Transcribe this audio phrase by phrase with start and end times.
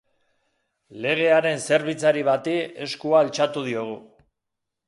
[1.03, 2.57] Legearen zerbitzari bati
[2.87, 3.99] eskua altxatu diogu.